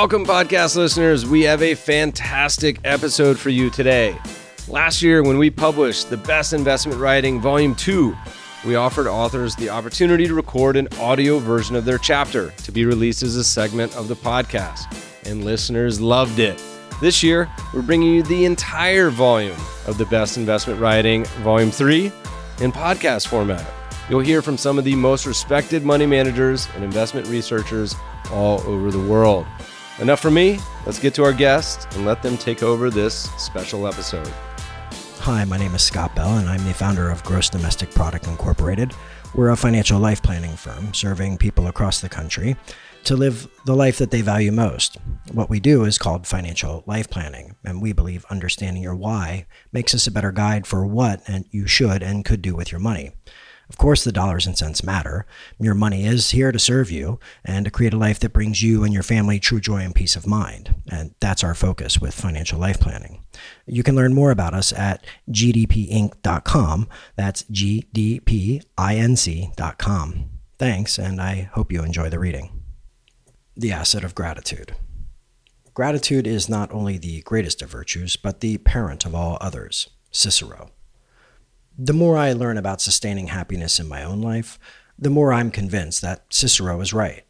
[0.00, 1.26] Welcome, podcast listeners.
[1.26, 4.16] We have a fantastic episode for you today.
[4.66, 8.16] Last year, when we published the Best Investment Writing Volume 2,
[8.64, 12.86] we offered authors the opportunity to record an audio version of their chapter to be
[12.86, 14.90] released as a segment of the podcast,
[15.26, 16.64] and listeners loved it.
[17.02, 22.06] This year, we're bringing you the entire volume of the Best Investment Writing Volume 3
[22.62, 23.70] in podcast format.
[24.08, 27.94] You'll hear from some of the most respected money managers and investment researchers
[28.32, 29.46] all over the world.
[30.00, 30.58] Enough for me.
[30.86, 34.32] Let's get to our guests and let them take over this special episode.
[35.18, 38.94] Hi, my name is Scott Bell, and I'm the founder of Gross Domestic Product Incorporated.
[39.34, 42.56] We're a financial life planning firm serving people across the country
[43.04, 44.96] to live the life that they value most.
[45.32, 49.94] What we do is called financial life planning, and we believe understanding your why makes
[49.94, 53.12] us a better guide for what and you should and could do with your money.
[53.70, 55.26] Of course, the dollars and cents matter.
[55.60, 58.82] Your money is here to serve you and to create a life that brings you
[58.82, 60.74] and your family true joy and peace of mind.
[60.90, 63.22] And that's our focus with financial life planning.
[63.66, 66.88] You can learn more about us at gdpinc.com.
[67.14, 68.64] That's gdpinc.com.
[70.58, 72.50] Thanks, and I hope you enjoy the reading.
[73.56, 74.74] The Asset of Gratitude.
[75.74, 79.88] Gratitude is not only the greatest of virtues, but the parent of all others.
[80.10, 80.70] Cicero.
[81.82, 84.58] The more I learn about sustaining happiness in my own life,
[84.98, 87.24] the more I'm convinced that Cicero is right.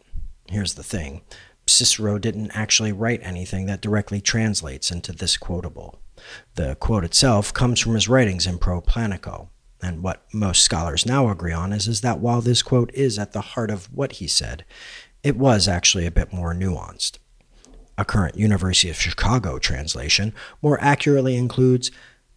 [0.48, 1.20] Here's the thing
[1.69, 6.01] Cicero didn't actually write anything that directly translates into this quotable.
[6.56, 11.31] The quote itself comes from his writings in Pro Plancio, and what most scholars now
[11.31, 14.27] agree on is, is that while this quote is at the heart of what he
[14.27, 14.65] said,
[15.23, 17.19] it was actually a bit more nuanced.
[17.97, 21.93] A current University of Chicago translation more accurately includes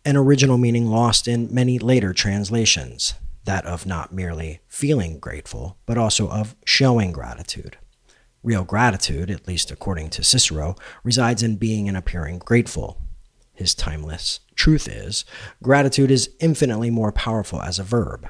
[0.06, 3.14] an original meaning lost in many later translations,
[3.46, 7.78] that of not merely feeling grateful, but also of showing gratitude.
[8.44, 12.98] Real gratitude, at least according to Cicero, resides in being and appearing grateful.
[13.54, 15.24] His timeless truth is,
[15.62, 18.28] gratitude is infinitely more powerful as a verb.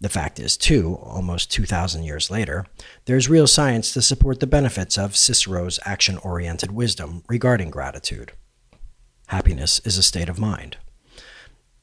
[0.00, 2.66] The fact is, too, almost 2,000 years later,
[3.06, 8.32] there's real science to support the benefits of Cicero's action oriented wisdom regarding gratitude.
[9.26, 10.76] Happiness is a state of mind.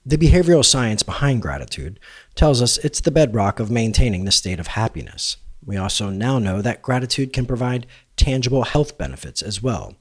[0.07, 1.99] The behavioral science behind gratitude
[2.35, 5.37] tells us it's the bedrock of maintaining the state of happiness.
[5.65, 9.95] We also now know that gratitude can provide tangible health benefits as well.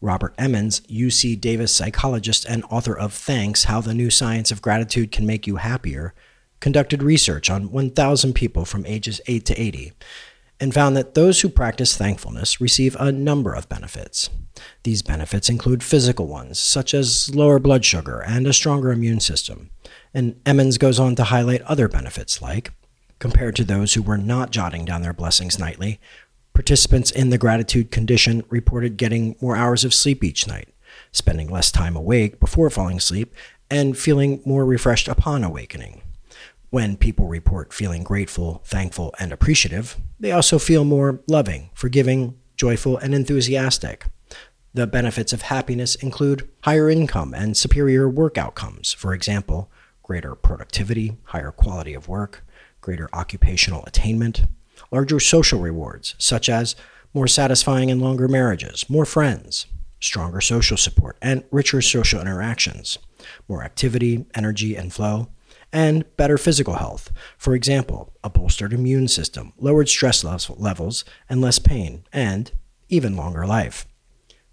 [0.00, 5.12] Robert Emmons, UC Davis psychologist and author of Thanks How the New Science of Gratitude
[5.12, 6.14] Can Make You Happier,
[6.60, 9.92] conducted research on 1,000 people from ages 8 to 80
[10.62, 14.30] and found that those who practice thankfulness receive a number of benefits.
[14.84, 19.70] These benefits include physical ones, such as lower blood sugar and a stronger immune system.
[20.14, 22.70] And Emmons goes on to highlight other benefits like,
[23.18, 25.98] compared to those who were not jotting down their blessings nightly,
[26.54, 30.68] participants in the gratitude condition reported getting more hours of sleep each night,
[31.10, 33.34] spending less time awake before falling asleep,
[33.68, 36.02] and feeling more refreshed upon awakening.
[36.72, 42.96] When people report feeling grateful, thankful, and appreciative, they also feel more loving, forgiving, joyful,
[42.96, 44.06] and enthusiastic.
[44.72, 48.94] The benefits of happiness include higher income and superior work outcomes.
[48.94, 49.70] For example,
[50.02, 52.42] greater productivity, higher quality of work,
[52.80, 54.44] greater occupational attainment,
[54.90, 56.74] larger social rewards, such as
[57.12, 59.66] more satisfying and longer marriages, more friends,
[60.00, 62.96] stronger social support, and richer social interactions,
[63.46, 65.28] more activity, energy, and flow,
[65.72, 67.10] and better physical health.
[67.38, 72.52] For example, a bolstered immune system, lowered stress levels, and less pain, and
[72.88, 73.86] even longer life.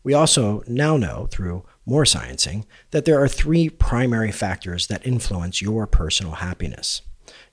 [0.03, 5.61] We also now know through more sciencing that there are three primary factors that influence
[5.61, 7.01] your personal happiness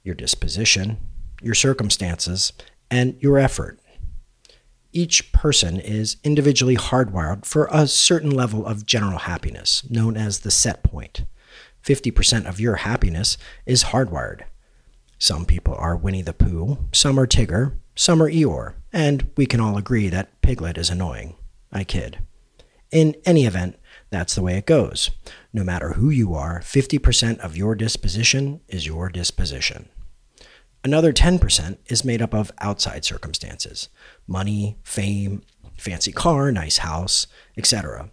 [0.03, 0.97] your disposition,
[1.43, 2.53] your circumstances,
[2.91, 3.81] and your effort.
[4.93, 10.51] Each person is individually hardwired for a certain level of general happiness, known as the
[10.51, 11.25] set point.
[11.87, 14.43] 50% of your happiness is hardwired.
[15.19, 19.61] Some people are Winnie the Pooh, some are Tigger, some are Eeyore, and we can
[19.61, 21.37] all agree that Piglet is annoying.
[21.73, 22.19] I kid.
[22.91, 23.79] In any event,
[24.11, 25.11] that's the way it goes.
[25.53, 29.89] No matter who you are, 50% of your disposition is your disposition.
[30.85, 33.89] Another 10% is made up of outside circumstances
[34.27, 35.43] money, fame,
[35.77, 38.11] fancy car, nice house, etc.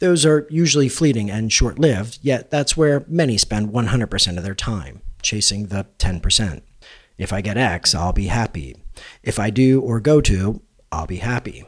[0.00, 4.54] Those are usually fleeting and short lived, yet that's where many spend 100% of their
[4.54, 6.62] time, chasing the 10%.
[7.18, 8.76] If I get X, I'll be happy.
[9.22, 11.64] If I do or go to, I'll be happy.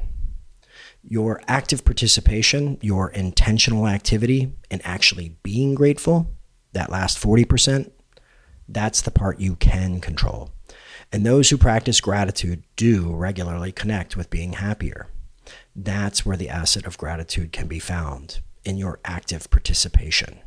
[1.03, 6.35] Your active participation, your intentional activity and actually being grateful,
[6.73, 7.91] that last 40%,
[8.67, 10.51] that's the part you can control.
[11.13, 15.09] And those who practice gratitude do regularly connect with being happier.
[15.75, 20.41] That's where the asset of gratitude can be found in your active participation.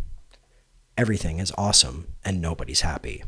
[0.97, 3.23] Everything is awesome and nobody's happy.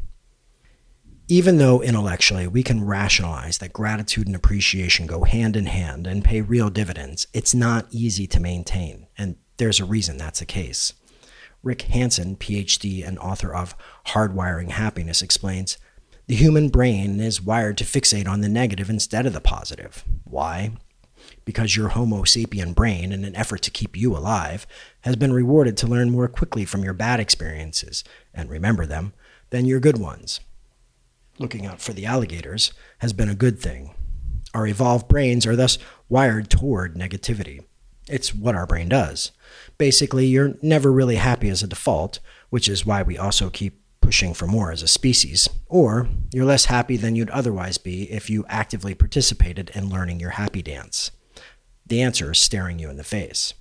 [1.28, 6.24] Even though intellectually we can rationalize that gratitude and appreciation go hand in hand and
[6.24, 10.94] pay real dividends, it's not easy to maintain, and there's a reason that's the case.
[11.64, 13.76] Rick Hanson, PhD and author of
[14.08, 15.78] Hardwiring Happiness, explains
[16.28, 20.06] the human brain is wired to fixate on the negative instead of the positive.
[20.24, 20.72] Why?
[21.48, 24.68] Because your Homo sapien brain, in an effort to keep you alive,
[25.02, 28.04] has been rewarded to learn more quickly from your bad experiences
[28.34, 29.14] and remember them
[29.50, 30.42] than your good ones
[31.40, 33.94] looking out for the alligators has been a good thing.
[34.54, 35.78] Our evolved brains are thus
[36.10, 37.64] wired toward negativity.
[38.10, 39.32] It's what our brain does.
[39.78, 42.20] Basically, you're never really happy as a default,
[42.50, 46.66] which is why we also keep pushing for more as a species, or you're less
[46.66, 51.12] happy than you'd otherwise be if you actively participated in learning your happy dance.
[51.88, 53.54] The answer is staring you in the face.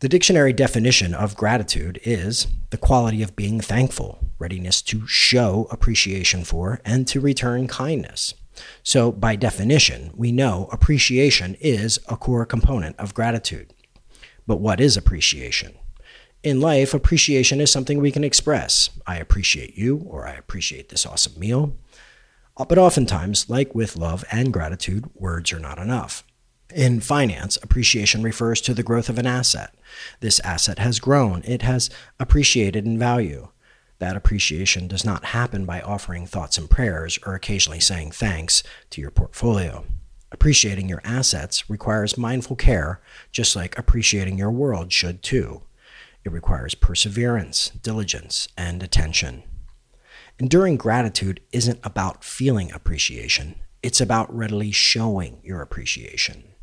[0.00, 6.44] The dictionary definition of gratitude is the quality of being thankful, readiness to show appreciation
[6.44, 8.34] for, and to return kindness.
[8.82, 13.72] So, by definition, we know appreciation is a core component of gratitude.
[14.46, 15.74] But what is appreciation?
[16.42, 18.90] In life, appreciation is something we can express.
[19.06, 21.74] I appreciate you, or I appreciate this awesome meal.
[22.56, 26.22] But oftentimes, like with love and gratitude, words are not enough.
[26.72, 29.74] In finance, appreciation refers to the growth of an asset.
[30.20, 33.48] This asset has grown, it has appreciated in value.
[33.98, 39.00] That appreciation does not happen by offering thoughts and prayers or occasionally saying thanks to
[39.00, 39.84] your portfolio.
[40.32, 43.00] Appreciating your assets requires mindful care,
[43.30, 45.62] just like appreciating your world should too.
[46.24, 49.44] It requires perseverance, diligence, and attention.
[50.38, 56.53] Enduring gratitude isn't about feeling appreciation, it's about readily showing your appreciation.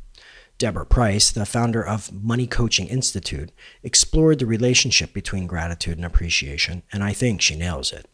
[0.61, 6.83] Deborah Price, the founder of Money Coaching Institute, explored the relationship between gratitude and appreciation,
[6.93, 8.07] and I think she nails it.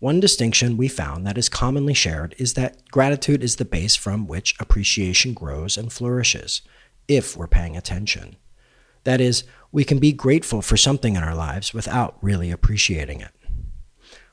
[0.00, 4.26] One distinction we found that is commonly shared is that gratitude is the base from
[4.26, 6.60] which appreciation grows and flourishes,
[7.06, 8.34] if we're paying attention.
[9.04, 13.30] That is, we can be grateful for something in our lives without really appreciating it.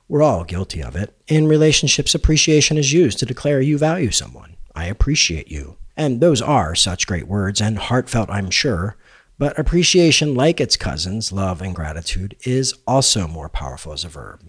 [0.07, 1.15] We're all guilty of it.
[1.27, 4.57] In relationships, appreciation is used to declare you value someone.
[4.73, 5.77] I appreciate you.
[5.97, 8.95] And those are such great words and heartfelt, I'm sure.
[9.38, 14.47] But appreciation, like its cousins, love and gratitude, is also more powerful as a verb.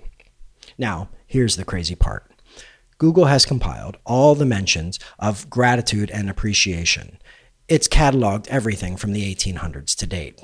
[0.77, 2.31] Now, here's the crazy part
[2.99, 7.19] Google has compiled all the mentions of gratitude and appreciation.
[7.69, 10.41] It's cataloged everything from the 1800s to date.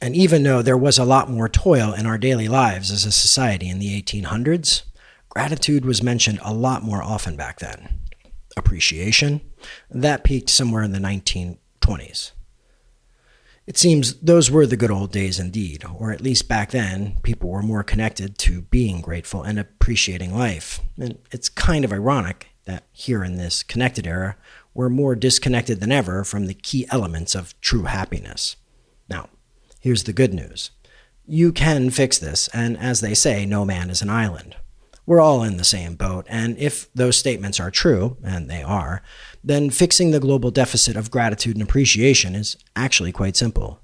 [0.00, 3.12] And even though there was a lot more toil in our daily lives as a
[3.12, 4.84] society in the 1800s,
[5.28, 8.00] gratitude was mentioned a lot more often back then
[8.58, 9.40] appreciation.
[9.90, 12.32] That peaked somewhere in the 1920s.
[13.66, 17.50] It seems those were the good old days indeed, or at least back then, people
[17.50, 20.80] were more connected to being grateful and appreciating life.
[20.98, 24.36] And it's kind of ironic that here in this connected era,
[24.72, 28.56] we're more disconnected than ever from the key elements of true happiness.
[29.08, 29.28] Now,
[29.80, 30.70] here's the good news
[31.26, 34.56] you can fix this, and as they say, no man is an island
[35.08, 36.26] we're all in the same boat.
[36.28, 39.02] And if those statements are true, and they are,
[39.42, 43.80] then fixing the global deficit of gratitude and appreciation is actually quite simple.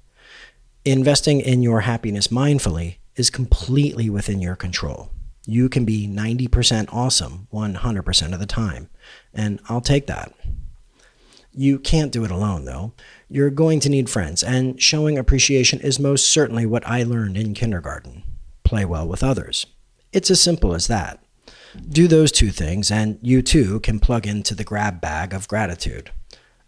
[0.85, 5.09] Investing in your happiness mindfully is completely within your control.
[5.47, 8.91] You can be 90% awesome 100% of the time,
[9.33, 10.31] and I'll take that.
[11.55, 12.93] You can't do it alone, though.
[13.29, 17.55] You're going to need friends, and showing appreciation is most certainly what I learned in
[17.55, 18.21] kindergarten.
[18.63, 19.65] Play well with others.
[20.15, 21.19] It's as simple as that.
[21.89, 26.09] Do those two things, and you too can plug into the grab bag of gratitude.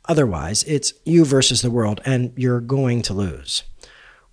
[0.03, 3.63] Otherwise, it's you versus the world, and you're going to lose.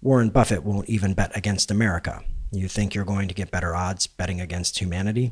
[0.02, 2.24] Warren Buffett won't even bet against America.
[2.50, 5.30] You think you're going to get better odds betting against humanity?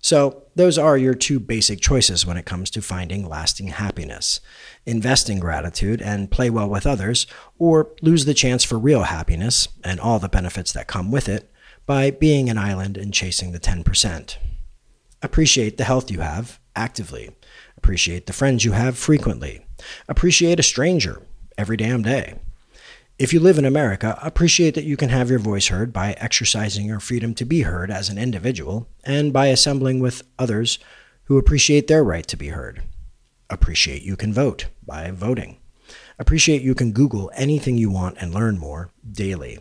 [0.00, 4.40] So, those are your two basic choices when it comes to finding lasting happiness
[4.86, 7.28] invest in gratitude and play well with others,
[7.60, 11.52] or lose the chance for real happiness and all the benefits that come with it
[11.88, 14.36] by being an island and chasing the 10%.
[15.22, 17.30] Appreciate the health you have actively.
[17.78, 19.66] Appreciate the friends you have frequently.
[20.06, 21.22] Appreciate a stranger
[21.56, 22.38] every damn day.
[23.18, 26.84] If you live in America, appreciate that you can have your voice heard by exercising
[26.84, 30.78] your freedom to be heard as an individual and by assembling with others
[31.24, 32.82] who appreciate their right to be heard.
[33.48, 35.56] Appreciate you can vote by voting.
[36.18, 39.60] Appreciate you can Google anything you want and learn more daily.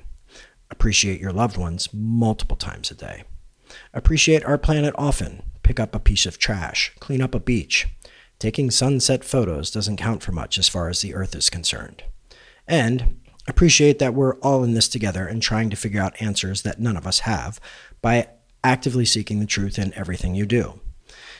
[0.69, 3.23] Appreciate your loved ones multiple times a day.
[3.93, 5.43] Appreciate our planet often.
[5.63, 6.93] Pick up a piece of trash.
[6.99, 7.87] Clean up a beach.
[8.39, 12.03] taking sunset photos doesn't count for much as far as the Earth is concerned.
[12.67, 16.79] And appreciate that we're all in this together and trying to figure out answers that
[16.79, 17.59] none of us have
[18.01, 18.27] by
[18.63, 20.79] actively seeking the truth in everything you do.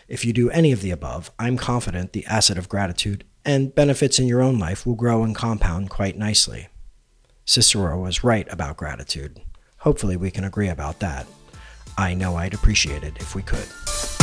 [0.08, 4.20] If you do any of the above, I'm confident the asset of gratitude and benefits
[4.20, 6.70] in your own life will grow and compound quite nicely.
[7.50, 9.40] Cicero was right about gratitude.
[9.78, 11.26] Hopefully, we can agree about that.
[11.98, 14.17] I know I'd appreciate it if we could.